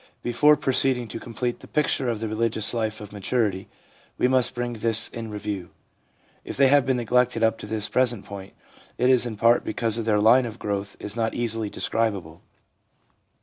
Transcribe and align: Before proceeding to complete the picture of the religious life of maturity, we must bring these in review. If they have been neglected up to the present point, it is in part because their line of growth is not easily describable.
Before 0.23 0.57
proceeding 0.57 1.07
to 1.09 1.19
complete 1.19 1.59
the 1.59 1.67
picture 1.67 2.09
of 2.09 2.19
the 2.21 2.27
religious 2.27 2.73
life 2.73 3.01
of 3.01 3.13
maturity, 3.13 3.69
we 4.17 4.27
must 4.27 4.55
bring 4.55 4.73
these 4.73 5.11
in 5.13 5.29
review. 5.29 5.69
If 6.43 6.57
they 6.57 6.69
have 6.69 6.87
been 6.87 6.97
neglected 6.97 7.43
up 7.43 7.59
to 7.59 7.67
the 7.67 7.87
present 7.91 8.25
point, 8.25 8.53
it 8.97 9.11
is 9.11 9.27
in 9.27 9.35
part 9.37 9.63
because 9.63 9.97
their 10.03 10.19
line 10.19 10.47
of 10.47 10.57
growth 10.57 10.95
is 10.99 11.15
not 11.15 11.35
easily 11.35 11.69
describable. 11.69 12.41